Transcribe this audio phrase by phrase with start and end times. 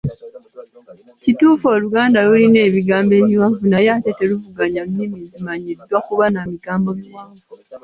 [1.21, 7.45] Kituufu Oluganda lulina ebigambo ebiwanvu naye ate teruvuganya nnimi zimanyiddwa kuba na bigambo biwanvu.